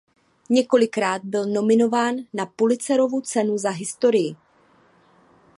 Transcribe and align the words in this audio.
Několikrát 0.49 1.21
byl 1.23 1.45
nominován 1.45 2.15
na 2.33 2.45
Pulitzerovu 2.45 3.21
cenu 3.21 3.57
za 3.57 3.69
historii. 3.69 4.35